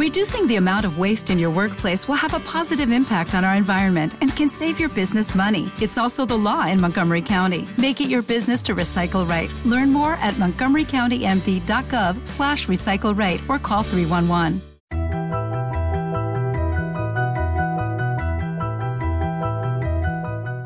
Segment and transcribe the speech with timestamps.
[0.00, 3.54] Reducing the amount of waste in your workplace will have a positive impact on our
[3.54, 5.70] environment and can save your business money.
[5.78, 7.68] It's also the law in Montgomery County.
[7.76, 9.52] Make it your business to recycle right.
[9.66, 14.62] Learn more at montgomerycountymd.gov slash recycle right or call 311.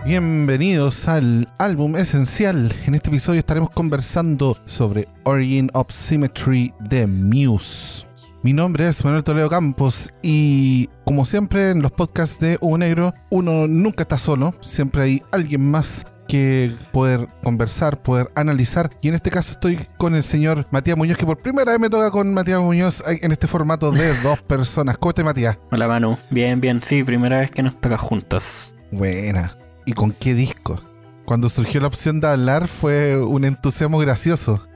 [0.04, 2.72] Bienvenidos al álbum esencial.
[2.86, 8.13] En este episodio estaremos conversando sobre Origin of Symmetry de Muse.
[8.44, 13.14] Mi nombre es Manuel Toledo Campos y como siempre en los podcasts de Hugo Negro,
[13.30, 18.90] uno nunca está solo, siempre hay alguien más que poder conversar, poder analizar.
[19.00, 21.88] Y en este caso estoy con el señor Matías Muñoz, que por primera vez me
[21.88, 24.98] toca con Matías Muñoz en este formato de dos personas.
[24.98, 25.56] ¿Cómo estás, Matías?
[25.72, 26.18] Hola, Manu.
[26.28, 26.82] Bien, bien.
[26.82, 28.74] Sí, primera vez que nos toca juntos.
[28.92, 29.56] Buena.
[29.86, 30.82] ¿Y con qué disco?
[31.24, 34.68] Cuando surgió la opción de hablar fue un entusiasmo gracioso.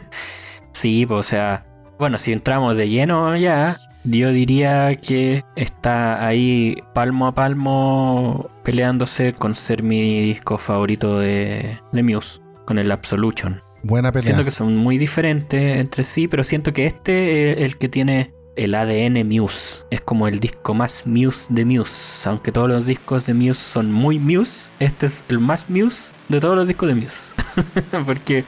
[0.72, 1.67] sí, pues, o sea,
[1.98, 9.32] bueno, si entramos de lleno ya, yo diría que está ahí palmo a palmo peleándose
[9.32, 13.60] con ser mi disco favorito de, de Muse, con el Absolution.
[13.82, 14.24] Buena pelea.
[14.24, 18.34] Siento que son muy diferentes entre sí, pero siento que este es el que tiene
[18.58, 19.84] el ADN Muse.
[19.90, 22.28] Es como el disco más Muse de Muse.
[22.28, 26.40] Aunque todos los discos de Muse son muy Muse, este es el más Muse de
[26.40, 27.34] todos los discos de Muse.
[28.06, 28.44] Porque,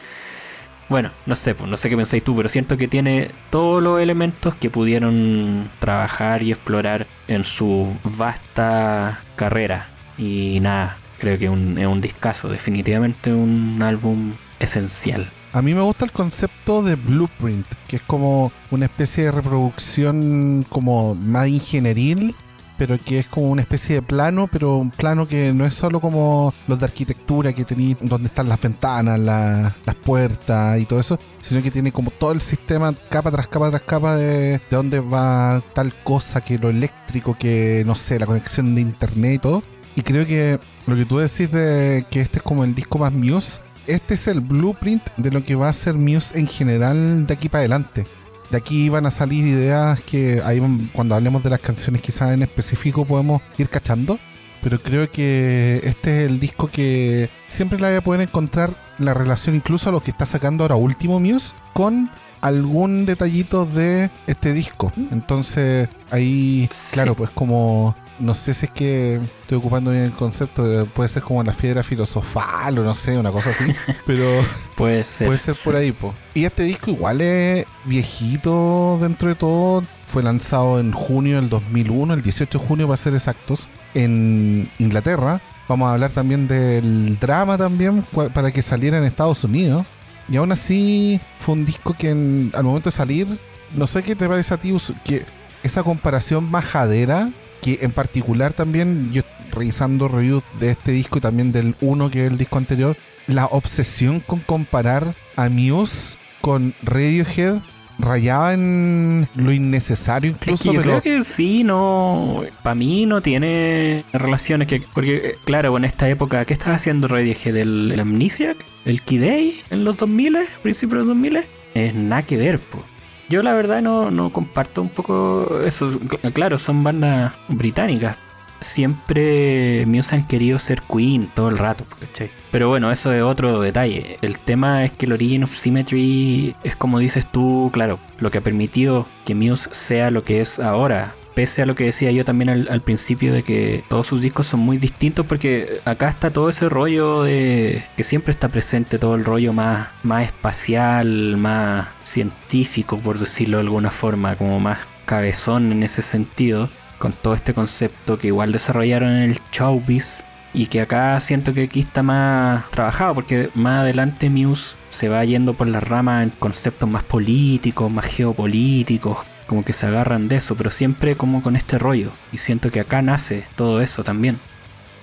[0.91, 4.01] bueno, no sé, pues, no sé qué pensáis tú, pero siento que tiene todos los
[4.01, 9.87] elementos que pudieron trabajar y explorar en su vasta carrera.
[10.19, 15.31] Y nada, creo que un, es un discazo, definitivamente un álbum esencial.
[15.53, 20.67] A mí me gusta el concepto de blueprint, que es como una especie de reproducción
[20.69, 22.35] como más ingenieril,
[22.81, 26.01] pero que es como una especie de plano, pero un plano que no es solo
[26.01, 31.21] como los de arquitectura que tenéis, donde están las ventanas, las puertas y todo eso,
[31.41, 35.01] sino que tiene como todo el sistema, capa tras capa tras capa de, de dónde
[35.01, 39.63] va tal cosa, que lo eléctrico, que no sé, la conexión de internet y todo.
[39.95, 43.13] Y creo que lo que tú decís de que este es como el disco más
[43.13, 47.35] Muse, este es el blueprint de lo que va a ser Muse en general de
[47.35, 48.07] aquí para adelante.
[48.51, 50.61] De aquí van a salir ideas que ahí
[50.93, 54.19] cuando hablemos de las canciones quizás en específico podemos ir cachando.
[54.63, 59.15] Pero creo que este es el disco que siempre la voy a poder encontrar la
[59.15, 62.11] relación incluso a lo que está sacando ahora último Muse con
[62.41, 64.93] algún detallito de este disco.
[65.11, 70.87] Entonces ahí, claro, pues como no sé si es que estoy ocupando bien el concepto,
[70.95, 73.75] puede ser como la piedra filosofal o no sé, una cosa así,
[74.07, 74.25] pero
[74.77, 75.93] puede ser, puede ser por ahí.
[75.93, 76.15] Po.
[76.35, 82.15] Y este disco igual es viejito dentro de todo, fue lanzado en junio del 2001,
[82.15, 85.41] el 18 de junio para ser exactos, en Inglaterra.
[85.69, 88.05] Vamos a hablar también del drama también
[88.35, 89.87] para que saliera en Estados Unidos.
[90.29, 93.27] Y aún así fue un disco que al momento de salir,
[93.75, 95.25] no sé qué te parece a ti, que
[95.63, 101.53] esa comparación majadera que en particular también, yo revisando reviews de este disco y también
[101.53, 107.61] del uno que es el disco anterior, la obsesión con comparar a Muse con Radiohead
[108.01, 110.73] rayaba en lo innecesario incluso.
[110.73, 112.43] yo creo que sí, no.
[112.63, 114.83] Para mí no tiene relaciones que.
[114.95, 117.57] Porque, eh, claro, en esta época, ¿qué estaba haciendo Radiohead?
[117.57, 118.57] ¿El, el Amnesiac?
[118.85, 119.61] ¿El Kidei?
[119.71, 120.39] ¿En los 2000?
[120.63, 121.41] ¿Principios de los 2000?
[121.75, 122.85] Es nada que ver, pues.
[123.31, 125.89] Yo la verdad no, no comparto un poco eso.
[126.33, 128.17] Claro, son bandas británicas.
[128.59, 132.33] Siempre Muse han querido ser Queen todo el rato, ¿cachai?
[132.51, 134.19] Pero bueno, eso es otro detalle.
[134.21, 138.39] El tema es que el Origin of Symmetry es como dices tú, claro, lo que
[138.39, 142.25] ha permitido que Muse sea lo que es ahora pese a lo que decía yo
[142.25, 146.49] también al, principio de que todos sus discos son muy distintos porque acá está todo
[146.49, 152.99] ese rollo de que siempre está presente todo el rollo más, más espacial, más científico
[152.99, 156.69] por decirlo de alguna forma, como más cabezón en ese sentido,
[156.99, 160.23] con todo este concepto que igual desarrollaron en el showbiz
[160.53, 165.25] y que acá siento que aquí está más trabajado porque más adelante Muse se va
[165.25, 169.19] yendo por la rama en conceptos más políticos, más geopolíticos,
[169.51, 172.13] como que se agarran de eso, pero siempre como con este rollo.
[172.33, 174.39] Y siento que acá nace todo eso también.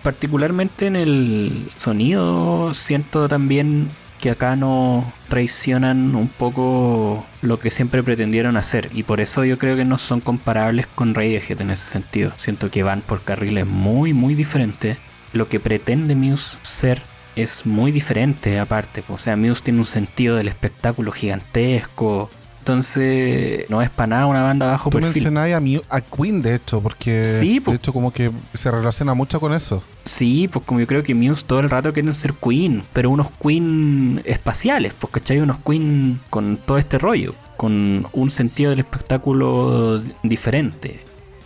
[0.03, 3.89] Particularmente en el sonido, siento también
[4.21, 9.57] que acá no traicionan un poco lo que siempre pretendieron hacer y por eso yo
[9.59, 12.31] creo que no son comparables con Radiohead en ese sentido.
[12.37, 14.97] Siento que van por carriles muy muy diferentes.
[15.33, 17.01] Lo que pretende Muse ser
[17.35, 19.03] es muy diferente aparte.
[19.09, 22.31] O sea, Muse tiene un sentido del espectáculo gigantesco,
[22.67, 25.13] entonces, no es para nada una banda bajo Tú perfil.
[25.23, 25.55] mencionáis
[25.89, 27.71] a, a Queen, de hecho, porque Sí, po.
[27.71, 29.81] de hecho como que se relaciona mucho con eso.
[30.03, 33.29] Sí, pues como yo creo que Muse todo el rato quieren ser Queen, pero unos
[33.41, 35.39] Queen espaciales, pues ¿cachai?
[35.39, 40.99] Unos Queen con todo este rollo, con un sentido del espectáculo diferente.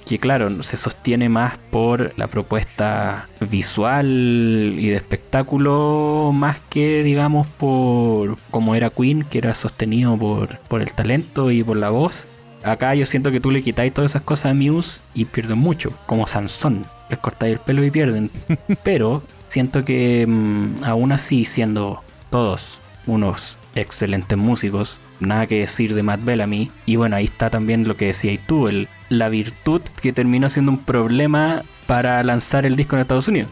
[0.05, 7.47] Que claro, se sostiene más por la propuesta visual y de espectáculo, más que digamos
[7.47, 12.27] por como era Queen, que era sostenido por, por el talento y por la voz.
[12.63, 15.93] Acá yo siento que tú le quitáis todas esas cosas a Muse y pierden mucho,
[16.05, 16.85] como Sansón.
[17.09, 18.29] Les cortáis el pelo y pierden.
[18.83, 26.03] Pero siento que mm, aún así, siendo todos unos excelentes músicos, nada que decir de
[26.03, 26.71] Matt Bellamy.
[26.85, 30.71] Y bueno, ahí está también lo que decías tú, el, la virtud que terminó siendo
[30.71, 33.51] un problema para lanzar el disco en Estados Unidos.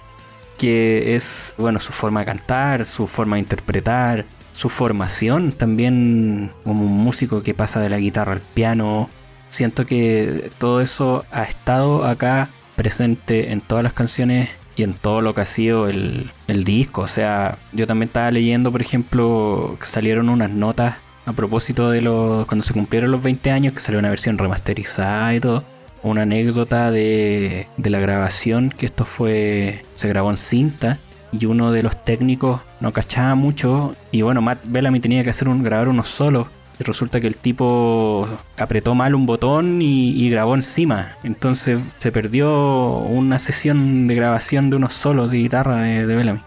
[0.58, 6.84] Que es, bueno, su forma de cantar, su forma de interpretar, su formación también como
[6.84, 9.10] un músico que pasa de la guitarra al piano.
[9.50, 15.22] Siento que todo eso ha estado acá presente en todas las canciones y en todo
[15.22, 17.02] lo que ha sido el, el disco.
[17.02, 20.98] O sea, yo también estaba leyendo, por ejemplo, que salieron unas notas
[21.30, 25.36] a propósito de los cuando se cumplieron los 20 años, que salió una versión remasterizada
[25.36, 25.64] y todo.
[26.02, 30.98] Una anécdota de, de la grabación, que esto fue se grabó en cinta
[31.32, 35.50] y uno de los técnicos no cachaba mucho y bueno, Matt Bellamy tenía que hacer
[35.50, 36.48] un grabar unos solos
[36.80, 38.28] y resulta que el tipo
[38.58, 41.18] apretó mal un botón y, grabó encima.
[41.24, 46.40] Entonces se perdió una sesión de grabación de unos solos de guitarra de Bellamy.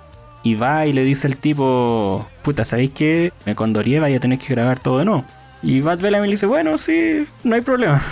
[0.43, 3.33] Y va y le dice al tipo, puta, ¿sabéis qué?
[3.47, 5.25] Me condorié, vaya a tener que grabar todo de nuevo.
[5.62, 8.03] Y Matt Bellamy le dice, bueno, sí, no hay problema.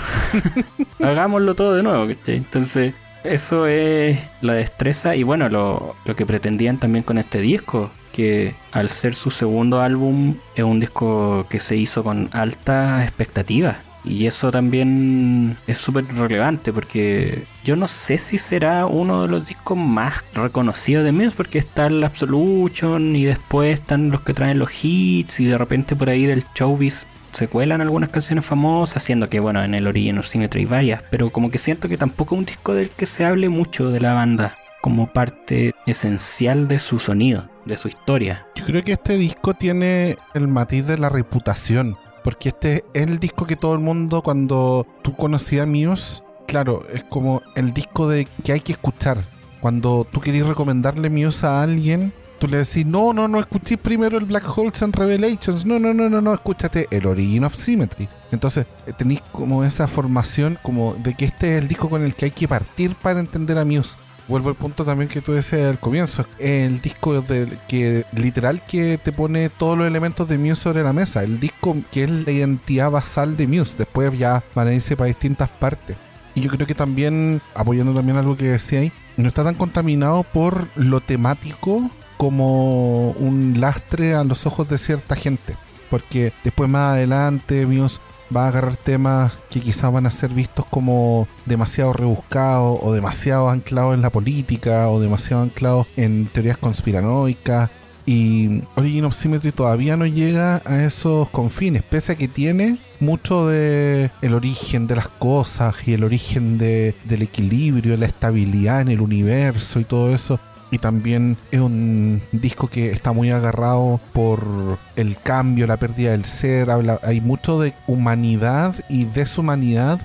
[1.03, 2.37] Hagámoslo todo de nuevo, ¿cachai?
[2.37, 2.95] Entonces,
[3.25, 8.55] eso es la destreza y bueno, lo, lo que pretendían también con este disco, que
[8.73, 13.77] al ser su segundo álbum es un disco que se hizo con altas expectativas.
[14.05, 19.47] Y eso también es súper relevante porque yo no sé si será uno de los
[19.47, 24.59] discos más reconocidos de Muse porque está el Absolution y después están los que traen
[24.59, 29.29] los hits y de repente por ahí del showbiz se cuelan algunas canciones famosas, siendo
[29.29, 32.35] que bueno, en el Origin of Symmetry hay varias, pero como que siento que tampoco
[32.35, 36.79] es un disco del que se hable mucho de la banda como parte esencial de
[36.79, 38.47] su sonido, de su historia.
[38.57, 41.97] Yo creo que este disco tiene el matiz de la reputación.
[42.23, 46.85] Porque este es el disco que todo el mundo, cuando tú conocías a Muse, claro,
[46.93, 49.19] es como el disco de que hay que escuchar.
[49.61, 54.19] Cuando tú querías recomendarle Muse a alguien, tú le decís, no, no, no, escuché primero
[54.19, 55.65] el Black Holes and Revelations.
[55.65, 58.09] No, no, no, no, no, escúchate el Origin of Symmetry.
[58.33, 62.15] Entonces, eh, tenéis como esa formación como de que este es el disco con el
[62.15, 63.99] que hay que partir para entender a Muse.
[64.31, 66.25] Vuelvo al punto también que tú decías al comienzo.
[66.39, 70.93] El disco del que literal que te pone todos los elementos de Muse sobre la
[70.93, 71.25] mesa.
[71.25, 73.77] El disco que es la identidad basal de Muse.
[73.77, 75.97] Después ya van a irse para distintas partes.
[76.37, 80.23] Y yo creo que también, apoyando también algo que decía ahí, no está tan contaminado
[80.23, 85.57] por lo temático como un lastre a los ojos de cierta gente.
[85.91, 87.99] Porque después más adelante Muse
[88.35, 93.51] va a agarrar temas que quizás van a ser vistos como demasiado rebuscados o demasiado
[93.51, 97.71] anclados en la política o demasiado anclados en teorías conspiranoicas.
[98.07, 103.47] Y Origin of Symmetry todavía no llega a esos confines, pese a que tiene mucho
[103.47, 108.89] de el origen de las cosas y el origen de, del equilibrio, la estabilidad en
[108.89, 110.41] el universo y todo eso.
[110.71, 116.25] Y también es un disco que está muy agarrado por el cambio, la pérdida del
[116.25, 116.71] ser.
[116.71, 120.01] Habla, hay mucho de humanidad y deshumanidad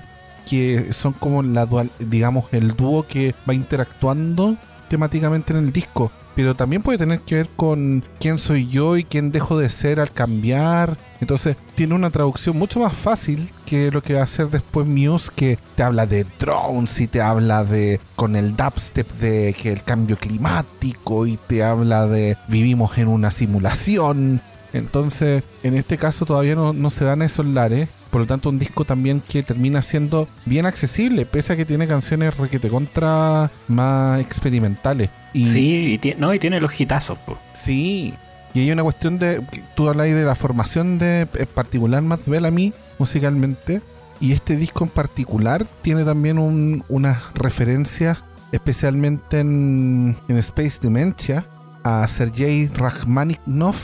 [0.48, 4.56] que son como la dual, digamos, el dúo que va interactuando
[4.88, 6.10] temáticamente en el disco.
[6.36, 9.98] Pero también puede tener que ver con quién soy yo y quién dejo de ser
[9.98, 10.98] al cambiar.
[11.18, 15.30] Entonces tiene una traducción mucho más fácil que lo que va a hacer después Muse,
[15.34, 19.82] que te habla de drones y te habla de con el dubstep de que el
[19.82, 24.42] cambio climático y te habla de vivimos en una simulación.
[24.74, 27.88] Entonces, en este caso todavía no, no se dan esos lares.
[28.16, 31.86] Por lo tanto, un disco también que termina siendo bien accesible, pese a que tiene
[31.86, 35.10] canciones requete contra más experimentales.
[35.34, 37.38] Y Sí, y, no, y tiene los hitazos, po.
[37.52, 38.14] Sí,
[38.54, 39.42] y hay una cuestión de.
[39.74, 43.82] Tú habláis de la formación de en particular Matt Bellamy musicalmente.
[44.18, 48.16] Y este disco en particular tiene también un- unas referencias,
[48.50, 51.44] especialmente en, en Space Dementia,
[51.84, 53.76] a Sergei Rachmaninov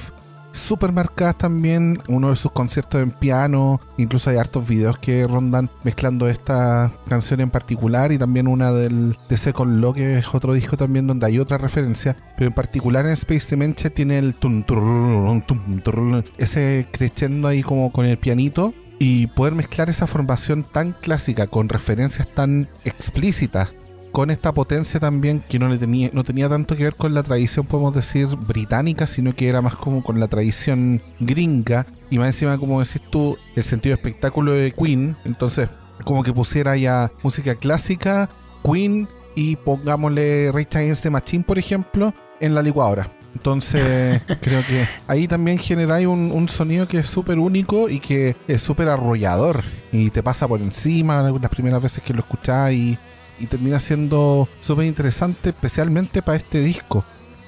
[0.52, 2.00] súper marcadas también.
[2.08, 7.40] Uno de sus conciertos en piano, incluso hay hartos videos que rondan mezclando esta canción
[7.40, 11.26] en particular y también una del de Second Law, que es otro disco también donde
[11.26, 12.16] hay otra referencia.
[12.36, 17.92] Pero en particular en Space Dementia tiene el tum, tum, turrun, ese crescendo ahí como
[17.92, 23.72] con el pianito y poder mezclar esa formación tan clásica con referencias tan explícitas
[24.12, 27.22] con esta potencia también que no le tenía no tenía tanto que ver con la
[27.22, 32.26] tradición podemos decir británica sino que era más como con la tradición gringa y más
[32.26, 35.70] encima como decís tú el sentido de espectáculo de Queen entonces
[36.04, 38.28] como que pusiera ya música clásica
[38.62, 44.86] Queen y pongámosle Ray Charles de Machine por ejemplo en la licuadora entonces, creo que
[45.06, 49.64] ahí también generáis un, un sonido que es súper único y que es súper arrollador.
[49.90, 52.78] Y te pasa por encima las primeras veces que lo escucháis.
[52.78, 52.98] Y,
[53.38, 57.04] y termina siendo súper interesante, especialmente para este disco.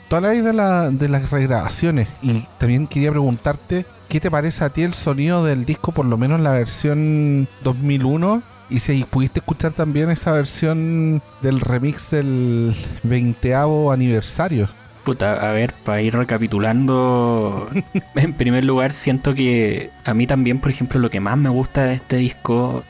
[0.08, 2.08] Tú habláis de, la, de las regrabaciones.
[2.22, 6.18] Y también quería preguntarte, ¿qué te parece a ti el sonido del disco, por lo
[6.18, 8.42] menos la versión 2001?
[8.70, 13.54] Y si pudiste escuchar también esa versión del remix del 20
[13.92, 14.68] aniversario.
[15.04, 17.68] Puta, a ver, para ir recapitulando,
[18.14, 21.84] en primer lugar siento que a mí también, por ejemplo, lo que más me gusta
[21.84, 22.82] de este disco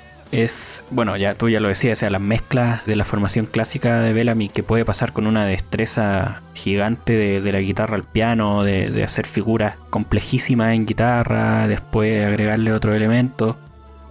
[0.42, 4.00] es, bueno, ya tú ya lo decías, o sea, las mezclas de la formación clásica
[4.00, 8.64] de Bellamy que puede pasar con una destreza gigante de, de la guitarra al piano,
[8.64, 13.56] de, de, hacer figuras complejísimas en guitarra, después agregarle otro elemento.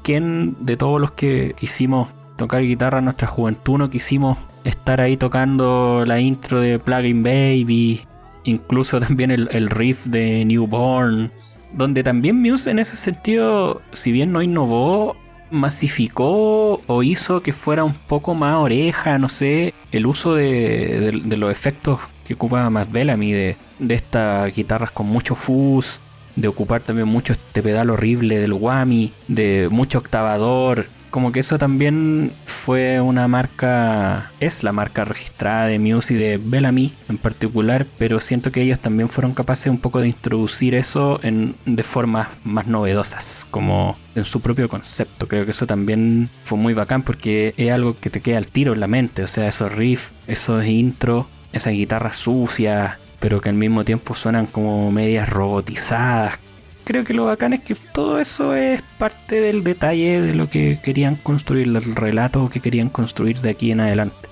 [0.01, 5.17] ¿Quién de todos los que hicimos tocar guitarra en nuestra juventud no quisimos estar ahí
[5.17, 8.05] tocando la intro de Plugin Baby,
[8.43, 11.31] incluso también el, el, riff de Newborn,
[11.73, 15.17] donde también Muse en ese sentido, si bien no innovó,
[15.53, 21.38] masificó o hizo que fuera un poco más oreja, no sé, el uso de, de,
[21.38, 26.00] los efectos que ocupaba más Bellamy, de, de estas guitarras con mucho fuzz,
[26.36, 31.60] de ocupar también mucho este pedal horrible del whammy, de mucho octavador, como que eso
[31.60, 37.86] también fue una marca, es la marca registrada de Muse y de Bellamy en particular,
[38.00, 42.29] pero siento que ellos también fueron capaces un poco de introducir eso en, de formas
[42.43, 45.27] más novedosas, como en su propio concepto.
[45.27, 48.74] Creo que eso también fue muy bacán porque es algo que te queda al tiro
[48.74, 53.55] en la mente, o sea, esos riffs, esos intros, esas guitarras sucias, pero que al
[53.55, 56.39] mismo tiempo suenan como medias robotizadas,
[56.83, 60.79] creo que lo bacán es que todo eso es parte del detalle de lo que
[60.81, 64.29] querían construir, el relato que querían construir de aquí en adelante.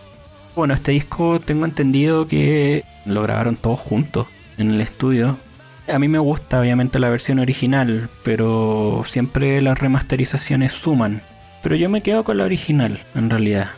[0.55, 4.27] Bueno, este disco tengo entendido que lo grabaron todos juntos
[4.57, 5.37] en el estudio.
[5.87, 11.21] A mí me gusta obviamente la versión original, pero siempre las remasterizaciones suman.
[11.63, 13.71] Pero yo me quedo con la original, en realidad.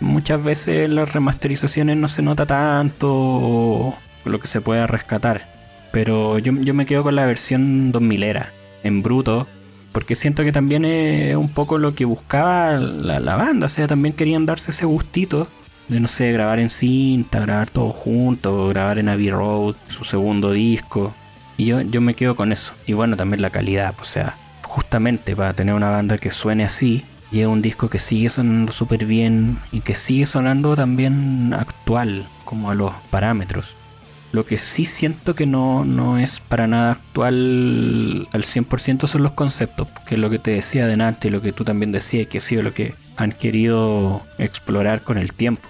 [0.00, 3.94] Muchas veces las remasterizaciones no se nota tanto
[4.24, 5.57] lo que se pueda rescatar
[5.92, 8.52] pero yo, yo me quedo con la versión 2000 era,
[8.82, 9.46] en bruto,
[9.92, 13.86] porque siento que también es un poco lo que buscaba la, la, banda, o sea,
[13.86, 15.48] también querían darse ese gustito
[15.88, 20.52] de, no sé, grabar en cinta, grabar todo junto, grabar en Abbey Road, su segundo
[20.52, 21.14] disco,
[21.56, 25.34] y yo, yo me quedo con eso, y bueno, también la calidad, o sea, justamente
[25.34, 29.04] para tener una banda que suene así, y es un disco que sigue sonando súper
[29.04, 33.76] bien y que sigue sonando también actual, como a los parámetros.
[34.30, 39.32] Lo que sí siento que no, no es para nada actual al 100% son los
[39.32, 42.38] conceptos, que es lo que te decía adelante y lo que tú también decías, que
[42.38, 45.68] ha sido lo que han querido explorar con el tiempo.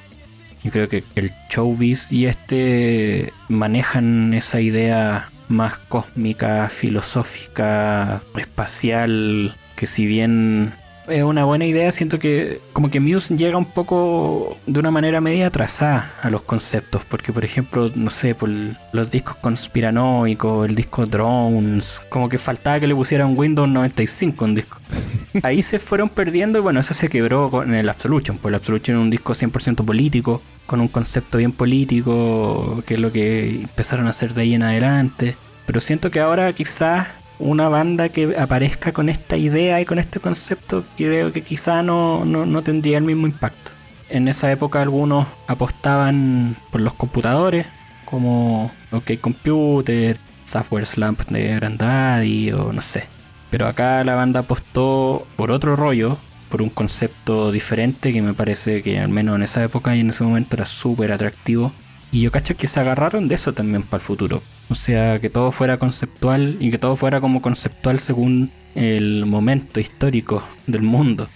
[0.65, 9.87] Yo creo que el showbiz y este manejan esa idea más cósmica, filosófica, espacial, que
[9.87, 10.73] si bien
[11.09, 11.91] es una buena idea.
[11.93, 16.43] Siento que como que Muse llega un poco de una manera media atrasada a los
[16.43, 17.05] conceptos.
[17.05, 18.51] Porque, por ejemplo, no sé, por
[18.93, 24.55] los discos conspiranoicos, el disco Drones, como que faltaba que le pusieran Windows 95 un
[24.55, 24.79] disco.
[25.43, 28.39] Ahí se fueron perdiendo y bueno, eso se quebró con el Absolution.
[28.39, 33.01] Pues el Absolution es un disco 100% político, con un concepto bien político, que es
[33.01, 35.37] lo que empezaron a hacer de ahí en adelante.
[35.67, 37.09] Pero siento que ahora quizás
[37.39, 42.25] una banda que aparezca con esta idea y con este concepto, creo que quizá no,
[42.25, 43.73] no, no, tendría el mismo impacto.
[44.09, 47.67] En esa época algunos apostaban por los computadores,
[48.05, 53.05] como OK Computer, Software Slump de Grandaddy o no sé.
[53.51, 56.19] Pero acá la banda apostó por otro rollo,
[56.49, 60.11] por un concepto diferente que me parece que al menos en esa época y en
[60.11, 61.73] ese momento era súper atractivo
[62.11, 64.43] y yo cacho que se agarraron de eso también para el futuro.
[64.71, 69.81] O sea, que todo fuera conceptual y que todo fuera como conceptual según el momento
[69.81, 71.29] histórico del mundo.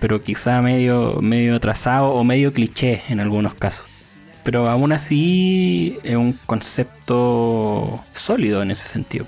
[0.00, 3.86] Pero quizá medio, medio trazado o medio cliché en algunos casos.
[4.44, 9.26] Pero aún así es un concepto sólido en ese sentido.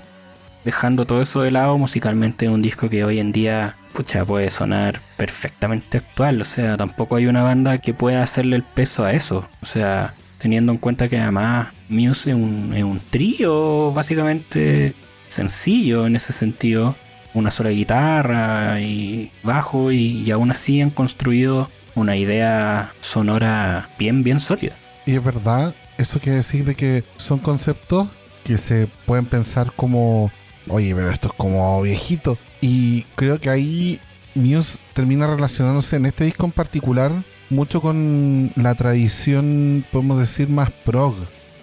[0.65, 4.49] dejando todo eso de lado, musicalmente es un disco que hoy en día pucha, puede
[4.49, 6.41] sonar perfectamente actual.
[6.41, 9.47] O sea, tampoco hay una banda que pueda hacerle el peso a eso.
[9.61, 14.93] O sea, teniendo en cuenta que además Muse es un, es un trío básicamente
[15.27, 16.95] sencillo en ese sentido.
[17.33, 24.23] Una sola guitarra y bajo y, y aún así han construido una idea sonora bien,
[24.23, 24.73] bien sólida.
[25.05, 28.07] Y es verdad, eso quiere decir de que son conceptos
[28.43, 30.31] que se pueden pensar como,
[30.69, 32.37] oye, pero esto es como viejito.
[32.61, 33.99] Y creo que ahí
[34.33, 37.11] Muse termina relacionándose en este disco en particular
[37.49, 41.15] mucho con la tradición, podemos decir, más prog.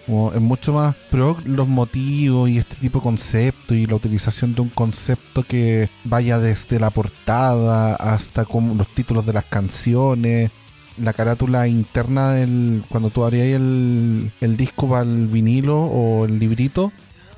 [0.06, 4.54] Como es mucho más prog los motivos y este tipo de concepto y la utilización
[4.54, 10.50] de un concepto que vaya desde la portada hasta como los títulos de las canciones,
[10.98, 16.38] la carátula interna del cuando tú harías el, el disco para el vinilo o el
[16.38, 16.92] librito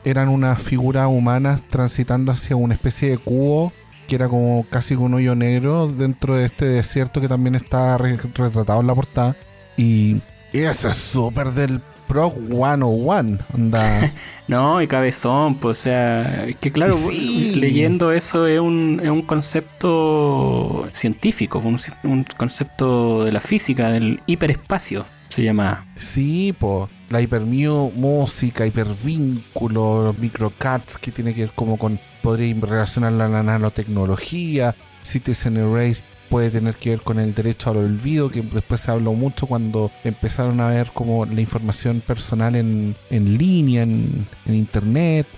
[0.05, 3.73] eran unas figuras humanas transitando hacia una especie de cubo
[4.09, 8.19] que era como casi un hoyo negro dentro de este desierto que también está re-
[8.35, 9.37] retratado en la portada
[9.77, 10.17] y
[10.53, 14.13] eso es súper del Pro 101 onda
[14.47, 17.53] No, y cabezón, pues, o sea, es que claro, Sí.
[17.57, 24.21] leyendo eso es un, es un concepto científico, un, un concepto de la física, del
[24.27, 25.87] hiperespacio, se llama.
[25.97, 26.89] Sí, po.
[27.15, 32.01] La hipermio música, hipervínculo, microcats que tiene que ver como con.
[32.23, 34.75] Podría relacionarla a la nanotecnología.
[35.03, 39.13] Citizen Erased puede tener que ver con el derecho al olvido, que después se habló
[39.13, 45.29] mucho cuando empezaron a ver como la información personal en, en línea, en, en internet.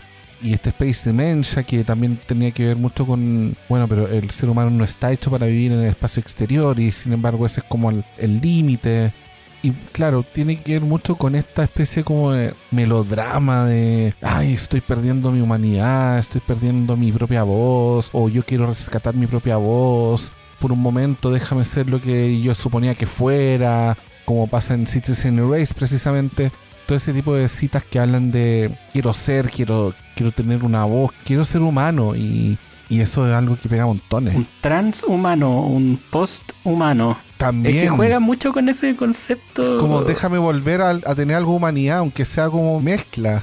[0.43, 4.49] Y este Space Dementia que también tenía que ver mucho con, bueno, pero el ser
[4.49, 7.67] humano no está hecho para vivir en el espacio exterior y sin embargo ese es
[7.67, 9.13] como el límite.
[9.67, 14.81] Y claro, tiene que ver mucho con esta especie como de melodrama de, ay, estoy
[14.81, 20.31] perdiendo mi humanidad, estoy perdiendo mi propia voz, o yo quiero rescatar mi propia voz,
[20.61, 25.41] por un momento déjame ser lo que yo suponía que fuera, como pasa en Citizen
[25.41, 26.53] Erase precisamente.
[26.87, 31.11] Todo ese tipo de citas que hablan de quiero ser, quiero, quiero tener una voz,
[31.25, 32.57] quiero ser humano y,
[32.89, 34.37] y eso es algo que pega montones.
[34.37, 37.26] Un transhumano, un posthumano.
[37.39, 39.79] También Es que juega mucho con ese concepto.
[39.79, 43.43] como déjame volver a, a tener algo de humanidad, aunque sea como mezcla.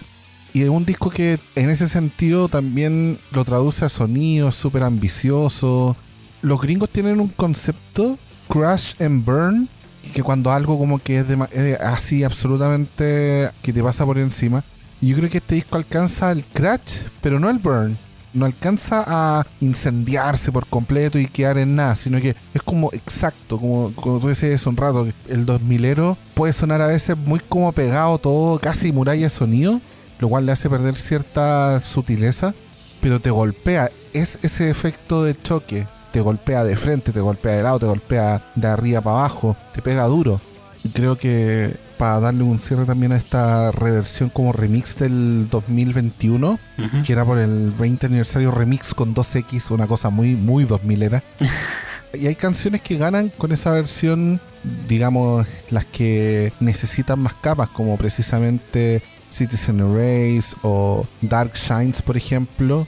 [0.54, 4.84] Y es un disco que en ese sentido también lo traduce a sonido, es súper
[4.84, 5.96] ambicioso.
[6.42, 8.18] Los gringos tienen un concepto,
[8.50, 9.70] crash and burn,
[10.14, 14.64] que cuando algo como que es, dema- es así absolutamente que te pasa por encima.
[15.02, 17.98] Y yo creo que este disco alcanza el crash, pero no el burn.
[18.34, 23.60] No alcanza a incendiarse por completo y quedar en nada, sino que es como exacto,
[23.60, 28.18] como, como tú decías un rato, el 2000ero puede sonar a veces muy como pegado
[28.18, 29.80] todo, casi muralla de sonido,
[30.20, 32.54] lo cual le hace perder cierta sutileza,
[33.02, 33.92] pero te golpea.
[34.14, 35.86] Es ese efecto de choque.
[36.12, 39.82] Te golpea de frente, te golpea de lado, te golpea de arriba para abajo, te
[39.82, 40.40] pega duro.
[40.84, 46.52] Y creo que para darle un cierre también a esta reversión como remix del 2021,
[46.78, 47.02] Ujú.
[47.06, 51.24] que era por el 20 aniversario remix con 2X, una cosa muy, muy 2000 era.
[52.14, 54.40] y hay canciones que ganan con esa versión,
[54.88, 62.88] digamos, las que necesitan más capas, como precisamente Citizen Erase o Dark Shines, por ejemplo.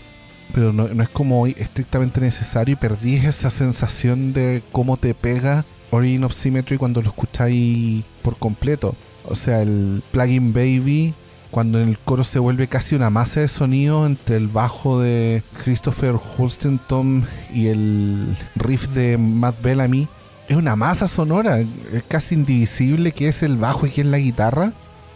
[0.53, 5.65] Pero no, no es como estrictamente necesario y perdí esa sensación de cómo te pega
[5.91, 8.95] Origin of Symmetry cuando lo escucháis por completo.
[9.27, 11.13] O sea, el Plugin Baby,
[11.51, 15.41] cuando en el coro se vuelve casi una masa de sonido entre el bajo de
[15.63, 20.07] Christopher Holstenton y el riff de Matt Bellamy,
[20.47, 24.19] es una masa sonora, es casi indivisible que es el bajo y que es la
[24.19, 24.73] guitarra,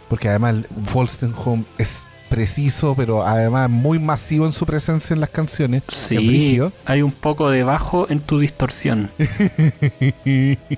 [0.08, 5.28] porque además el Holstenton es preciso, pero además muy masivo en su presencia en las
[5.28, 5.82] canciones.
[5.88, 9.10] Es Sí, hay un poco de bajo en tu distorsión.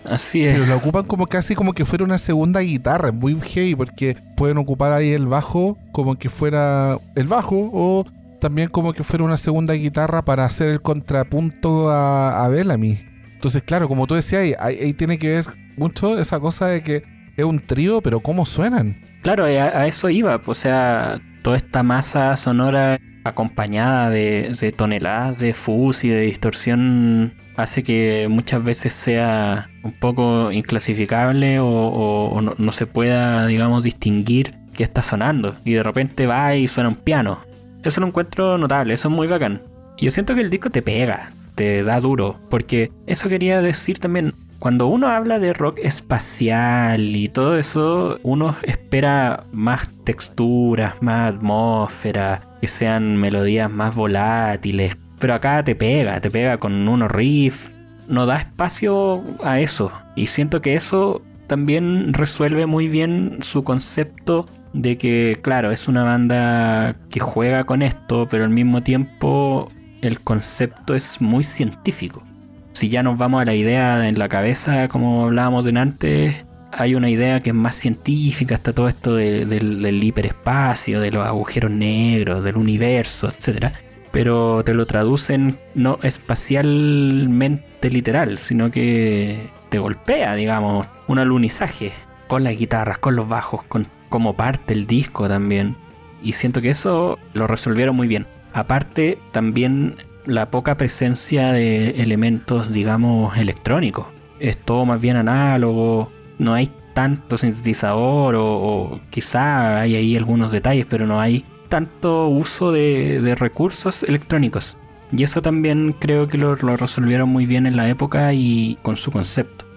[0.04, 0.54] Así es.
[0.54, 4.16] Pero la ocupan como casi como que fuera una segunda guitarra, es muy heavy porque
[4.36, 8.04] pueden ocupar ahí el bajo como que fuera el bajo o
[8.40, 12.98] también como que fuera una segunda guitarra para hacer el contrapunto a, a Bellamy.
[13.34, 17.02] Entonces, claro, como tú decías, ahí, ahí- tiene que ver mucho esa cosa de que
[17.36, 19.00] es un trío, pero ¿cómo suenan?
[19.22, 25.38] Claro, a, a eso iba, pues, o sea, toda esta masa sonora acompañada de, toneladas
[25.38, 32.72] de fuzz y de distorsión hace que muchas veces sea un poco inclasificable o, no
[32.72, 35.54] se pueda, digamos, distinguir qué está sonando.
[35.64, 37.40] Y de repente va y suena un piano.
[37.84, 39.62] Eso lo encuentro notable, eso es muy bacán.
[39.98, 43.98] Y yo siento que el disco te pega, te da duro, porque eso quería decir
[43.98, 51.32] también, cuando uno habla de rock espacial y todo eso, uno espera más texturas, más
[51.32, 54.96] atmósfera, que sean melodías más volátiles.
[55.18, 57.72] Pero acá te pega, te pega con unos riffs,
[58.06, 59.90] no da espacio a eso.
[60.14, 66.04] Y siento que eso también resuelve muy bien su concepto de que, claro, es una
[66.04, 69.72] banda que juega con esto, pero al mismo tiempo
[70.02, 72.24] el concepto es muy científico.
[72.72, 76.94] Si ya nos vamos a la idea en la cabeza, como hablábamos de antes, hay
[76.94, 82.42] una idea que es más científica, está todo esto del hiperespacio, de los agujeros negros,
[82.42, 83.66] del universo, etc.
[84.10, 91.92] Pero te lo traducen no espacialmente literal, sino que te golpea, digamos, un alunizaje
[92.26, 95.76] con las guitarras, con los bajos, con como parte el disco también.
[96.22, 98.26] Y siento que eso lo resolvieron muy bien.
[98.52, 104.06] Aparte, también la poca presencia de elementos, digamos, electrónicos.
[104.38, 110.86] Es todo más bien análogo, no hay tanto sintetizador o, quizá hay ahí algunos detalles,
[110.88, 114.76] pero no hay tanto uso de, recursos electrónicos.
[115.10, 119.10] Y eso también creo que lo resolvieron muy bien en la época y con su
[119.10, 119.71] concepto.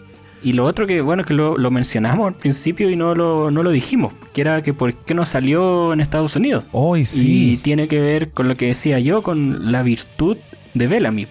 [0.46, 3.72] Y lo otro que, bueno, que lo, mencionamos al principio y no lo, no lo
[3.72, 6.66] dijimos, que era que por qué no salió en Estados Unidos.
[6.72, 7.54] Hoy sí.
[7.54, 10.38] Y tiene que ver con lo que decía yo, con la virtud
[10.76, 11.26] de Bellamy.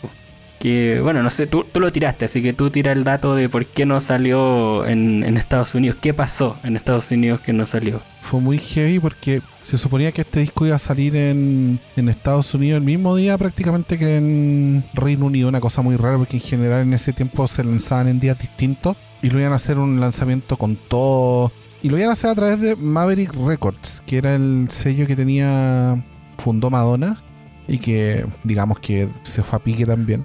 [0.65, 3.67] Que, bueno, no sé, tú, lo tiraste, así que tú tira el dato de por
[3.67, 5.99] qué no salió en, en Estados Unidos.
[6.01, 8.01] ¿Qué pasó en Estados Unidos que no salió?
[8.23, 12.55] Fue muy heavy porque se suponía que este disco iba a salir en, en, Estados
[12.55, 15.51] Unidos el mismo día prácticamente que en Reino Unido.
[15.51, 18.97] Una cosa muy rara porque en general en ese tiempo se lanzaban en días distintos
[19.21, 21.53] y lo iban a hacer un lanzamiento con todo.
[21.83, 25.15] Y lo iban a hacer a través de Maverick Records, que era el sello que
[25.15, 26.03] tenía,
[26.39, 27.23] fundó Madonna
[27.69, 30.25] y que digamos que se fue a pique también.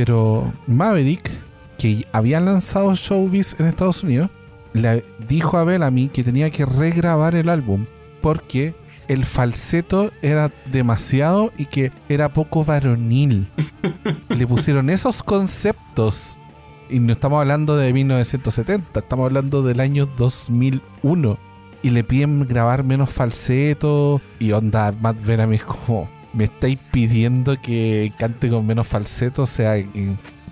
[0.00, 1.30] Pero Maverick,
[1.76, 4.30] que había lanzado Showbiz en Estados Unidos,
[4.72, 7.84] le dijo a Bellamy que tenía que regrabar el álbum
[8.22, 8.74] porque
[9.08, 13.46] el falseto era demasiado y que era poco varonil.
[14.30, 16.40] le pusieron esos conceptos.
[16.88, 21.38] Y no estamos hablando de 1970, estamos hablando del año 2001.
[21.82, 24.22] Y le piden grabar menos falseto.
[24.38, 29.46] Y onda, Matt Bellamy es como, me estáis pidiendo que cante con menos falseto, o
[29.46, 29.74] sea,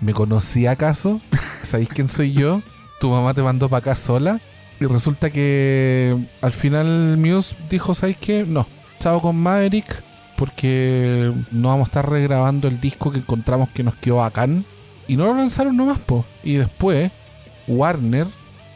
[0.01, 1.21] ¿me conocí acaso?
[1.63, 2.61] ¿Sabéis quién soy yo?
[2.99, 4.39] Tu mamá te mandó para acá sola.
[4.79, 8.45] Y resulta que al final Muse dijo, ¿sabéis qué?
[8.47, 8.65] No,
[8.99, 10.03] chao con Maverick,
[10.37, 14.63] porque no vamos a estar regrabando el disco que encontramos que nos quedó bacán.
[15.07, 16.23] Y no lo lanzaron nomás, po.
[16.43, 17.11] Y después,
[17.67, 18.27] Warner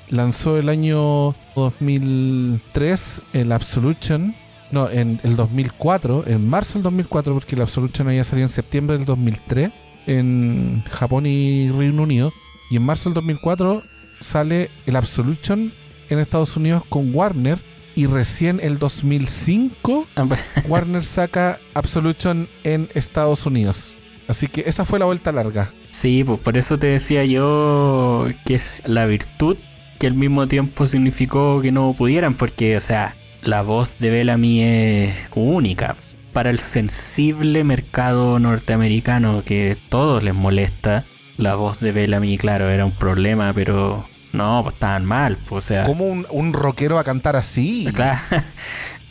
[0.09, 4.35] lanzó el año 2003 el Absolution
[4.73, 8.97] no, en el 2004, en marzo del 2004, porque la Absolution había salido en septiembre
[8.97, 9.71] del 2003
[10.07, 12.33] en Japón y Reino Unido.
[12.69, 13.83] Y en marzo del 2004
[14.19, 15.71] sale el Absolution
[16.09, 17.59] en Estados Unidos con Warner.
[17.95, 20.41] Y recién el 2005 ah, pues.
[20.67, 23.95] Warner saca Absolution en Estados Unidos.
[24.27, 25.71] Así que esa fue la vuelta larga.
[25.91, 29.57] Sí, pues por eso te decía yo que es la virtud
[29.99, 34.61] que al mismo tiempo significó que no pudieran, porque, o sea, la voz de Bellamy
[34.61, 35.95] es única.
[36.31, 41.03] Para el sensible mercado norteamericano que todos les molesta,
[41.37, 45.37] la voz de Bellamy, claro, era un problema, pero no, pues estaban mal.
[45.47, 47.87] Pues, o sea, ¿Cómo un, un rockero a cantar así?
[47.93, 48.19] Claro.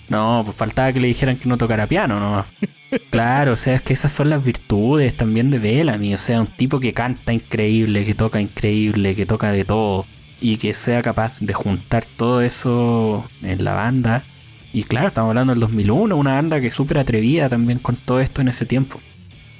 [0.09, 2.45] No, pues faltaba que le dijeran que no tocara piano, ¿no?
[3.11, 6.12] Claro, o sea, es que esas son las virtudes también de Bellamy.
[6.12, 10.05] O sea, un tipo que canta increíble, que toca increíble, que toca de todo
[10.42, 14.24] y que sea capaz de juntar todo eso en la banda.
[14.72, 18.40] Y claro, estamos hablando del 2001, una banda que súper atrevida también con todo esto
[18.40, 18.98] en ese tiempo.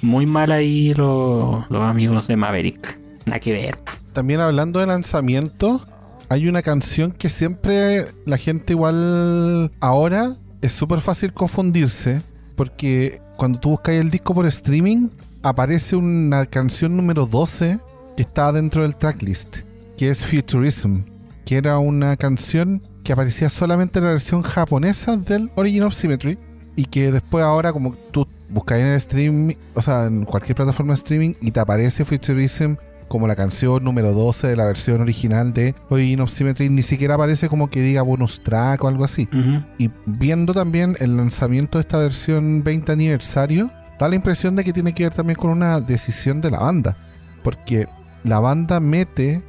[0.01, 2.99] Muy mal ahí los, amigos de Maverick.
[3.25, 3.79] Nada que ver.
[4.11, 5.85] También hablando de lanzamiento,
[6.29, 12.21] hay una canción que siempre la gente igual ahora es súper fácil confundirse
[12.57, 15.07] porque cuando tú buscas el disco por streaming
[15.43, 17.79] aparece una canción número 12
[18.17, 19.61] que está dentro del tracklist
[19.97, 21.01] que es Futurism,
[21.45, 26.37] que era una canción que aparecía solamente en la versión japonesa del Origin of Symmetry
[26.75, 30.93] y que después ahora como tú buscas en el stream, o sea, en cualquier plataforma
[30.93, 32.75] de streaming y te aparece Futurism
[33.07, 37.15] como la canción número 12 de la versión original de Origin of Symmetry, ni siquiera
[37.15, 39.29] aparece como que diga bonus track o algo así.
[39.77, 44.73] Y viendo también el lanzamiento de esta versión 20 aniversario, da la impresión de que
[44.73, 46.97] tiene que ver también con una decisión de la banda,
[47.43, 47.87] porque
[48.23, 49.43] la banda mete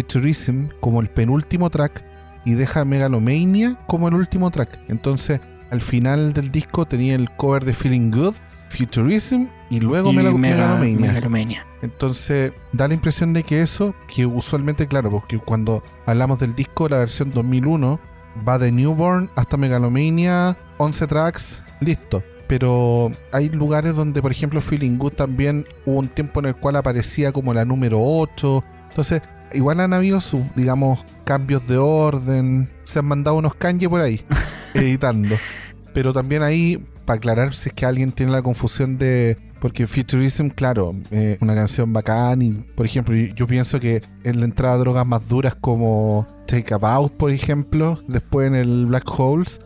[0.00, 2.04] Futurism como el penúltimo track
[2.44, 4.78] y deja Megalomania como el último track.
[4.88, 8.34] Entonces, al final del disco tenía el cover de Feeling Good
[8.68, 10.98] Futurism y luego Y Mega- Mega- Megalomania.
[11.12, 11.66] Megalomania.
[11.82, 16.88] Entonces, da la impresión de que eso, que usualmente, claro, porque cuando hablamos del disco,
[16.88, 17.98] la versión 2001,
[18.46, 22.22] va de Newborn hasta Megalomania, 11 tracks, listo.
[22.48, 26.76] Pero hay lugares donde, por ejemplo, Feeling Good también hubo un tiempo en el cual
[26.76, 28.62] aparecía como la número 8.
[28.90, 29.20] Entonces,
[29.56, 32.70] igual han habido sus, digamos, cambios de orden.
[32.84, 34.24] Se han mandado unos kanji por ahí,
[34.74, 35.34] editando.
[35.92, 39.38] Pero también ahí, para aclarar si es que alguien tiene la confusión de.
[39.60, 42.42] Porque Futurism, claro, eh, una canción bacán.
[42.42, 46.74] Y, por ejemplo, yo, pienso que en la entrada a drogas más duras como Take
[46.74, 49.60] About, por ejemplo, después en el Black Holes.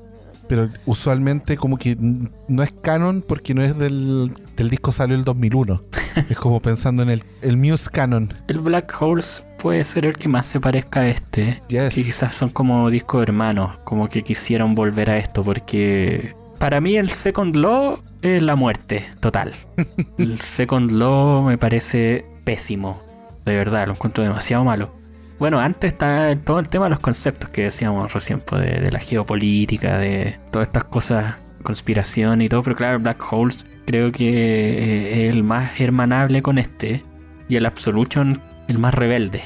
[0.49, 5.25] Pero usualmente, como que no es canon porque no es del, del disco salió el
[5.25, 5.83] 2001.
[6.29, 8.33] es como pensando en el, el Muse canon.
[8.49, 11.63] El Black Holes puede ser el que más se parezca a este.
[11.69, 11.95] Yes.
[11.95, 16.97] Que quizás son como discos hermanos, como que quisieron volver a esto, porque para mí
[16.97, 19.55] el Second Law es la muerte total.
[20.19, 23.01] el Second Law me parece pésimo,
[23.45, 24.91] de verdad, lo encuentro demasiado malo.
[25.39, 28.91] Bueno, antes está todo el tema de los conceptos que decíamos recién, pues, de, de
[28.91, 34.29] la geopolítica, de todas estas cosas, conspiración y todo, pero claro, Black Holes creo que
[34.29, 37.03] eh, es el más hermanable con este
[37.49, 39.43] y el Absolution el más rebelde.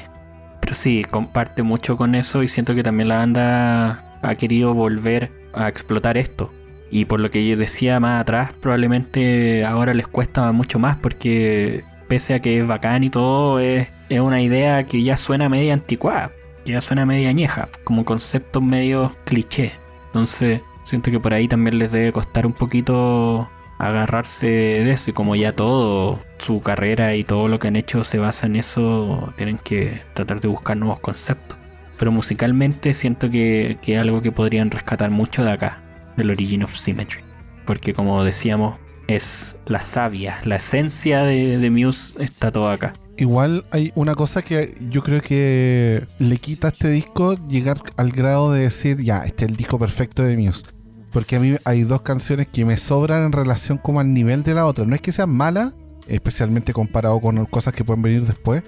[0.61, 5.31] Pero sí, comparte mucho con eso y siento que también la banda ha querido volver
[5.53, 6.51] a explotar esto.
[6.89, 11.83] Y por lo que yo decía más atrás, probablemente ahora les cuesta mucho más porque
[12.07, 15.73] pese a que es bacán y todo, es, es una idea que ya suena media
[15.73, 16.31] anticuada,
[16.63, 19.73] que ya suena media añeja, como conceptos medio cliché.
[20.07, 25.13] Entonces siento que por ahí también les debe costar un poquito agarrarse de eso y
[25.13, 29.33] como ya todo su carrera y todo lo que han hecho se basa en eso,
[29.35, 31.57] tienen que tratar de buscar nuevos conceptos.
[31.97, 35.81] Pero musicalmente siento que, que es algo que podrían rescatar mucho de acá,
[36.17, 37.21] del Origin of Symmetry.
[37.65, 42.93] Porque como decíamos, es la savia, la esencia de, de Muse está todo acá.
[43.17, 48.11] Igual hay una cosa que yo creo que le quita a este disco llegar al
[48.11, 50.65] grado de decir, ya, este es el disco perfecto de Muse.
[51.15, 54.53] Porque a mí hay dos canciones que me sobran en relación como al nivel de
[54.53, 54.83] la otra.
[54.83, 55.71] No es que sean malas,
[56.07, 58.63] especialmente comparado con cosas que pueden venir después.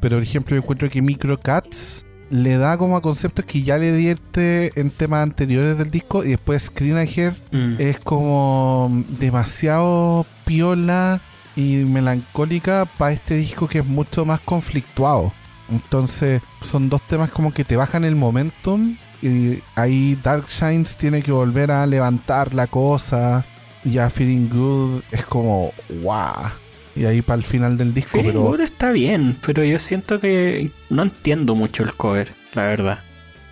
[0.00, 3.76] Pero por ejemplo yo encuentro que Micro Cats le da como a conceptos que ya
[3.76, 6.24] le dierte en temas anteriores del disco.
[6.24, 7.36] Y después Screen Hair
[7.78, 11.20] es como demasiado piola
[11.54, 15.34] y melancólica para este disco que es mucho más conflictuado.
[15.68, 21.22] Entonces son dos temas como que te bajan el momentum y ahí Dark Shines tiene
[21.22, 23.44] que volver a levantar la cosa.
[23.84, 26.50] Y ya Feeling Good es como wow.
[26.96, 30.20] Y ahí para el final del disco, Feeling pero Good está bien, pero yo siento
[30.20, 33.00] que no entiendo mucho el cover, la verdad.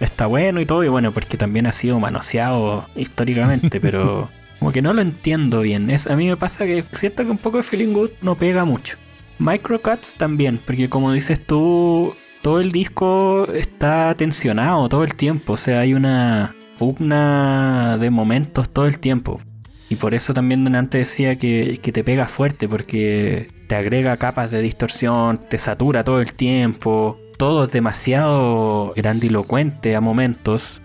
[0.01, 4.29] Está bueno y todo, y bueno, porque también ha sido manoseado históricamente, pero
[4.59, 5.91] como que no lo entiendo bien.
[5.91, 8.65] Es, a mí me pasa que siento que un poco de Feeling Good no pega
[8.65, 8.97] mucho.
[9.39, 15.57] Microcuts también, porque como dices tú, todo el disco está tensionado todo el tiempo, o
[15.57, 19.41] sea, hay una pugna de momentos todo el tiempo.
[19.91, 24.51] Y por eso también antes decía que, que te pega fuerte, porque te agrega capas
[24.51, 30.83] de distorsión, te satura todo el tiempo, todo es demasiado grandilocuente a momentos,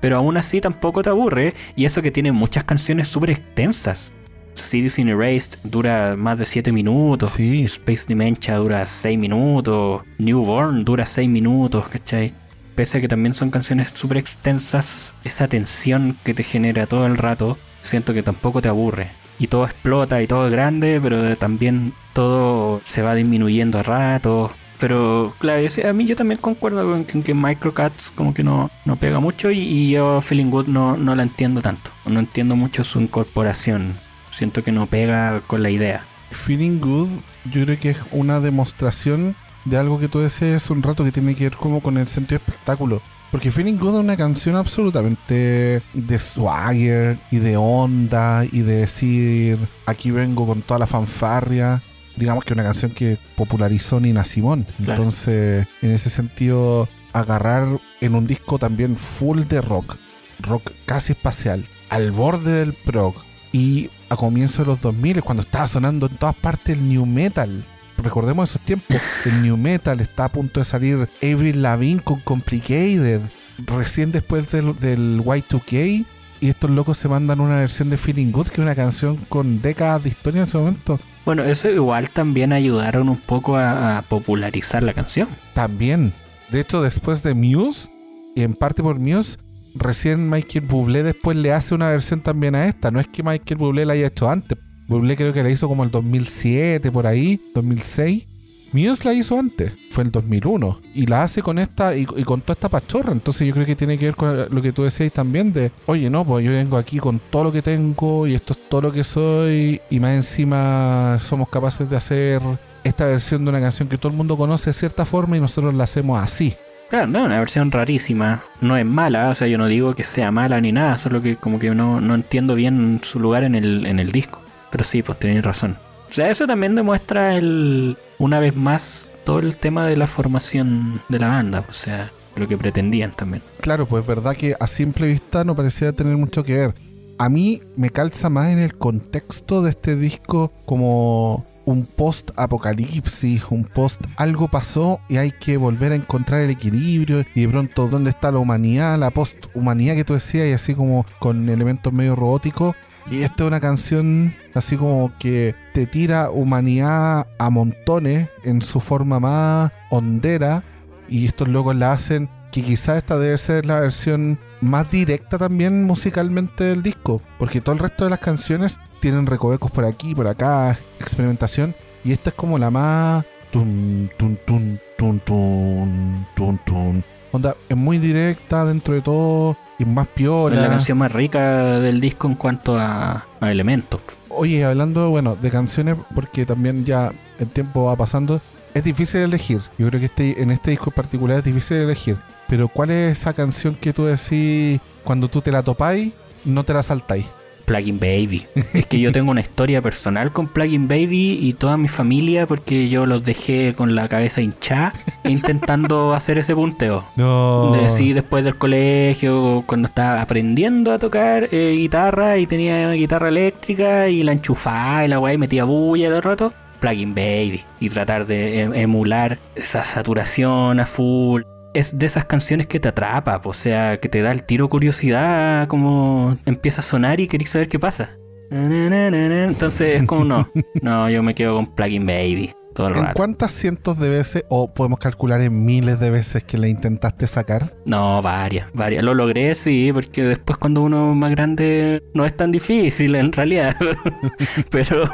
[0.00, 4.12] pero aún así tampoco te aburre, y eso que tiene muchas canciones súper extensas.
[4.54, 11.06] Citizen Erased dura más de 7 minutos, sí, Space Dementia dura 6 minutos, Newborn dura
[11.06, 12.32] 6 minutos, ¿cachai?
[12.74, 17.16] Pese a que también son canciones súper extensas, esa tensión que te genera todo el
[17.16, 19.10] rato, siento que tampoco te aburre.
[19.38, 24.52] Y todo explota y todo es grande, pero también todo se va disminuyendo a rato.
[24.78, 28.96] Pero claro, a mí yo también concuerdo con que, que Microcats como que no, no
[28.96, 31.90] pega mucho y, y yo Feeling Good no, no la entiendo tanto.
[32.06, 33.94] No entiendo mucho su incorporación.
[34.34, 36.04] Siento que no pega con la idea.
[36.32, 37.08] Feeling Good
[37.52, 41.12] yo creo que es una demostración de algo que tú decías hace un rato que
[41.12, 43.00] tiene que ver como con el sentido de espectáculo.
[43.30, 49.58] Porque Feeling Good es una canción absolutamente de swagger y de onda y de decir
[49.86, 51.80] aquí vengo con toda la fanfarria.
[52.16, 54.66] Digamos que una canción que popularizó Nina Simón.
[54.78, 54.94] Claro.
[55.02, 57.68] Entonces, en ese sentido, agarrar
[58.00, 59.96] en un disco también full de rock,
[60.40, 63.14] rock casi espacial, al borde del prog
[63.54, 67.64] y a comienzos de los 2000 cuando estaba sonando en todas partes el new metal.
[67.98, 73.20] Recordemos esos tiempos, el new metal está a punto de salir Avril Lavigne con Complicated,
[73.64, 76.04] recién después del, del Y2K
[76.40, 79.62] y estos locos se mandan una versión de Feeling Good que es una canción con
[79.62, 80.98] décadas de historia en ese momento.
[81.24, 85.28] Bueno, eso igual también ayudaron un poco a, a popularizar la canción.
[85.52, 86.12] También,
[86.50, 87.88] de hecho después de Muse
[88.34, 89.38] y en parte por Muse
[89.74, 92.90] recién Michael Bublé después le hace una versión también a esta.
[92.90, 95.84] No es que Michael Bublé la haya hecho antes, Bublé creo que la hizo como
[95.84, 98.26] el 2007, por ahí, 2006.
[98.72, 102.54] Muse la hizo antes, fue el 2001, y la hace con esta y, con toda
[102.54, 103.12] esta pachorra.
[103.12, 106.10] Entonces yo creo que tiene que ver con lo que tú decías también de, oye,
[106.10, 108.92] no, pues yo vengo aquí con todo lo que tengo y esto es todo lo
[108.92, 112.42] que soy, y más encima somos capaces de hacer
[112.82, 115.72] esta versión de una canción que todo el mundo conoce de cierta forma y nosotros
[115.72, 116.52] la hacemos así.
[116.90, 118.42] Claro, no, una versión rarísima.
[118.60, 121.36] No es mala, o sea, yo no digo que sea mala ni nada, solo que
[121.36, 124.40] como que no, no entiendo bien su lugar en el, en el disco.
[124.70, 125.76] Pero sí, pues tenéis razón.
[126.10, 131.00] O sea, eso también demuestra el, una vez más todo el tema de la formación
[131.08, 133.42] de la banda, o sea, lo que pretendían también.
[133.60, 136.74] Claro, pues es verdad que a simple vista no parecía tener mucho que ver.
[137.18, 143.44] A mí me calza más en el contexto de este disco como un post apocalipsis,
[143.50, 147.88] un post algo pasó y hay que volver a encontrar el equilibrio y de pronto
[147.88, 151.92] dónde está la humanidad, la post humanidad que tú decías y así como con elementos
[151.92, 152.74] medio robóticos
[153.10, 158.80] y esta es una canción así como que te tira humanidad a montones en su
[158.80, 160.62] forma más hondera.
[161.08, 165.84] Y estos locos la hacen que quizás esta debe ser la versión más directa también
[165.84, 167.20] musicalmente del disco.
[167.38, 171.74] Porque todo el resto de las canciones tienen recovecos por aquí, por acá, experimentación.
[172.06, 173.22] Y esta es como la más...
[173.50, 177.04] Tun, tun, tun, tun, tun, tun, tun.
[177.30, 180.56] Onda, es muy directa dentro de todo y más piola.
[180.56, 184.00] Es la canción más rica del disco en cuanto a, elementos.
[184.30, 188.40] Oye, hablando, bueno, de canciones, porque también ya el tiempo va pasando,
[188.72, 189.60] es difícil elegir.
[189.76, 192.16] Yo creo que este, en este disco en particular es difícil elegir.
[192.48, 196.14] Pero ¿cuál es esa canción que tú decís cuando tú te la topáis,
[196.46, 197.26] no te la saltáis?
[197.64, 198.46] Plugin Baby.
[198.72, 202.88] es que yo tengo una historia personal con Plugin Baby y toda mi familia porque
[202.88, 204.92] yo los dejé con la cabeza hinchada
[205.24, 207.04] intentando hacer ese punteo.
[207.16, 207.72] No.
[207.88, 214.08] sí, después del colegio, cuando estaba aprendiendo a tocar eh, guitarra y tenía guitarra eléctrica
[214.08, 216.52] y la enchufaba y la guay metía bulla todo el rato.
[216.80, 221.42] Plugin Baby y tratar de em, emular esa saturación a full
[221.74, 225.66] es de esas canciones que te atrapa, o sea, que te da el tiro curiosidad,
[225.68, 228.16] como empieza a sonar y querés saber qué pasa.
[228.50, 230.48] Entonces es como no,
[230.80, 234.74] no, yo me quedo con Plugin Baby todo el ¿En cuántas cientos de veces, o
[234.74, 237.76] podemos calcular en miles de veces que la intentaste sacar?
[237.86, 239.04] No, varias, varias.
[239.04, 243.32] Lo logré, sí, porque después cuando uno es más grande no es tan difícil en
[243.32, 243.76] realidad.
[244.70, 245.08] pero,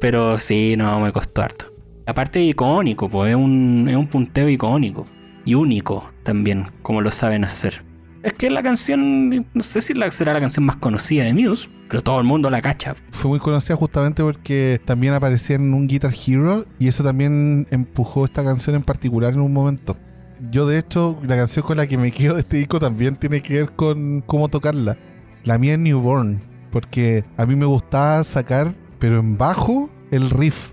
[0.00, 1.66] pero sí, no, me costó harto.
[2.06, 5.04] Aparte icónico, pues es un, es un punteo icónico
[5.48, 7.82] y único también, como lo saben hacer.
[8.22, 12.02] Es que la canción, no sé si será la canción más conocida de Muse, pero
[12.02, 12.94] todo el mundo la cacha.
[13.12, 18.26] Fue muy conocida justamente porque también aparecía en un Guitar Hero y eso también empujó
[18.26, 19.96] esta canción en particular en un momento.
[20.50, 23.40] Yo de hecho, la canción con la que me quedo de este disco también tiene
[23.40, 24.98] que ver con cómo tocarla.
[25.44, 30.72] La mía es Newborn, porque a mí me gustaba sacar, pero en bajo, el riff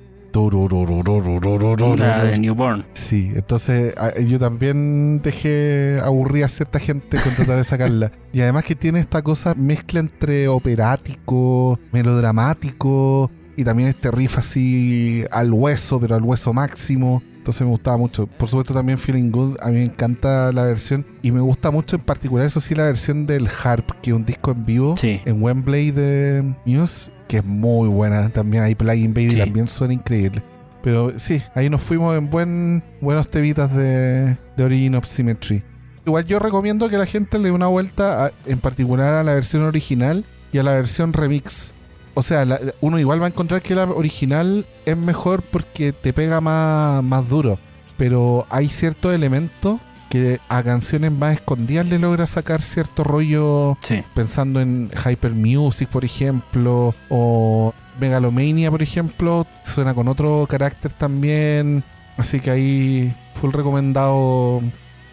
[2.24, 2.86] de Newborn.
[2.94, 3.94] Sí, entonces
[4.28, 8.12] yo también dejé aburrir a cierta gente con tratar de sacarla.
[8.34, 15.24] y además que tiene esta cosa mezcla entre operático, melodramático y también este riff así
[15.32, 17.24] al hueso, pero al hueso máximo.
[17.46, 18.26] Entonces me gustaba mucho.
[18.26, 21.96] Por supuesto también Feeling Good, a mí me encanta la versión y me gusta mucho
[21.96, 25.44] en particular, eso sí, la versión del Harp, que es un disco en vivo en
[25.44, 28.30] Wembley de Muse, que es muy buena.
[28.30, 30.42] También hay Plugin Baby, también suena increíble.
[30.82, 35.64] Pero sí, ahí nos fuimos en buen, buenos tevitas de, de Origin of Symmetry.
[36.04, 39.62] Igual yo recomiendo que la gente le dé una vuelta, en particular a la versión
[39.62, 41.75] original y a la versión remix
[42.16, 46.42] o sea, uno igual va a encontrar que la original es mejor porque te pega
[46.42, 47.60] más, más duro.
[47.98, 53.78] Pero hay ciertos elementos que a canciones más escondidas le logra sacar cierto rollo.
[54.14, 61.84] Pensando en Hyper Music, por ejemplo, o Megalomania, por ejemplo, suena con otro carácter también.
[62.18, 64.62] Así que ahí full recomendado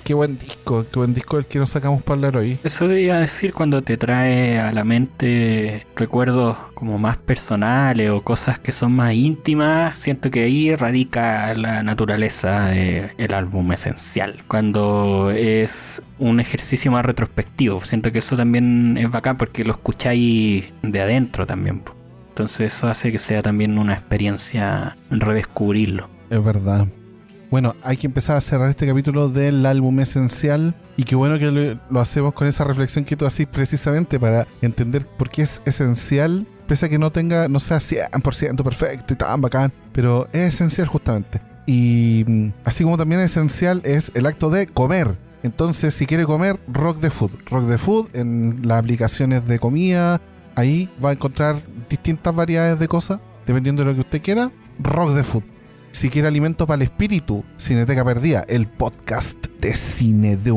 [0.04, 2.58] Qué buen disco, qué buen disco el que nos sacamos para hablar hoy.
[2.64, 8.58] Eso debía decir cuando te trae a la mente recuerdos como más personales o cosas
[8.58, 9.96] que son más íntimas.
[9.96, 14.42] Siento que ahí radica la naturaleza del álbum esencial.
[14.48, 17.80] Cuando es un ejercicio más retrospectivo.
[17.80, 21.82] Siento que eso también es bacán porque lo escucháis de adentro también.
[22.30, 26.08] Entonces eso hace que sea también una experiencia redescubrirlo.
[26.30, 26.86] Es verdad.
[27.52, 31.76] Bueno, hay que empezar a cerrar este capítulo del álbum esencial y qué bueno que
[31.90, 36.46] lo, hacemos con esa reflexión que tú haces precisamente para entender por qué es esencial,
[36.66, 40.88] pese a que no tenga, no sea 100% perfecto y tan bacán, pero es esencial
[40.88, 41.42] justamente.
[41.66, 45.18] Y mm, así como también esencial es el acto de comer.
[45.42, 47.32] Entonces, si quiere comer, Rock the Food.
[47.50, 50.22] Rock the Food en las aplicaciones de comida,
[50.54, 54.50] Ahí va a encontrar distintas variedades de cosas, dependiendo de lo que usted quiera.
[54.78, 55.51] Rock de Food.
[55.92, 60.50] Si quiere alimento para el espíritu, Cineteca Perdida, el podcast de cine de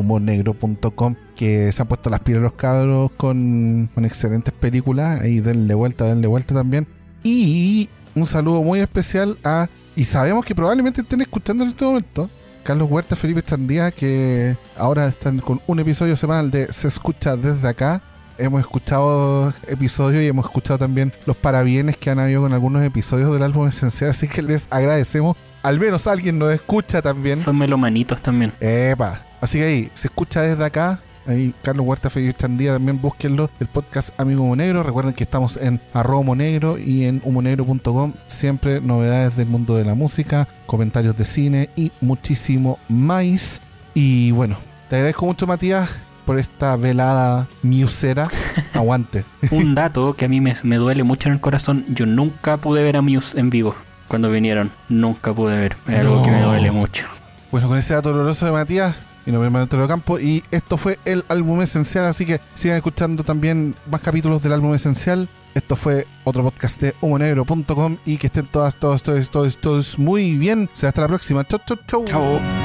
[1.35, 5.21] que se han puesto las pilas los cabros con, con excelentes películas.
[5.21, 6.87] Ahí denle vuelta, denle vuelta también.
[7.21, 12.29] Y un saludo muy especial a, y sabemos que probablemente estén escuchando en este momento,
[12.63, 17.67] Carlos Huerta, Felipe Chandía, que ahora están con un episodio semanal de Se escucha desde
[17.67, 18.01] acá.
[18.37, 23.31] Hemos escuchado episodios y hemos escuchado también los parabienes que han habido con algunos episodios
[23.31, 25.37] del álbum esencial, así que les agradecemos.
[25.63, 27.37] Al menos alguien nos escucha también.
[27.37, 28.51] Son melomanitos también.
[28.59, 29.21] Epa.
[29.41, 30.99] Así que ahí, se escucha desde acá.
[31.27, 33.49] Ahí, Carlos Huerta, Felipe Chandía, también búsquenlo.
[33.59, 34.83] El podcast Amigo Humo Negro.
[34.83, 38.13] Recuerden que estamos en arroba Humo Negro y en humonegro.com.
[38.27, 43.59] Siempre novedades del mundo de la música, comentarios de cine y muchísimo más.
[43.95, 44.57] Y bueno,
[44.89, 45.89] te agradezco mucho, Matías,
[46.25, 48.27] por esta velada musera.
[48.73, 49.23] Aguante.
[49.51, 51.85] Un dato que a mí me, me duele mucho en el corazón.
[51.89, 53.75] Yo nunca pude ver a Muse en vivo
[54.07, 54.71] cuando vinieron.
[54.89, 55.77] Nunca pude ver.
[55.87, 56.47] Es algo que me No.
[56.49, 57.05] duele mucho.
[57.51, 58.95] Bueno, con ese dato doloroso de Matías
[59.25, 60.19] y vemos en el campo.
[60.19, 64.73] Y esto fue el álbum esencial, así que sigan escuchando también más capítulos del álbum
[64.73, 65.29] esencial.
[65.53, 70.35] Esto fue otro podcast de humonegro.com y que estén todas, todos, todos, todos, todos muy
[70.37, 70.69] bien.
[70.73, 71.45] Será hasta la próxima.
[71.47, 72.05] Chau, chau, chau.
[72.05, 72.64] Chao.